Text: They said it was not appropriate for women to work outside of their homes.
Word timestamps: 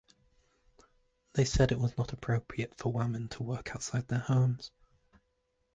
They 1.33 1.45
said 1.45 1.71
it 1.71 1.77
was 1.79 1.95
not 1.95 2.11
appropriate 2.11 2.73
for 2.75 2.91
women 2.91 3.27
to 3.27 3.43
work 3.43 3.69
outside 3.75 3.99
of 3.99 4.07
their 4.07 4.17
homes. 4.17 4.71